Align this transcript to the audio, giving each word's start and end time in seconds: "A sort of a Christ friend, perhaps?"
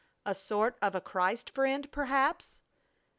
"A 0.25 0.33
sort 0.33 0.79
of 0.81 0.95
a 0.95 0.99
Christ 1.01 1.51
friend, 1.51 1.91
perhaps?" 1.91 2.59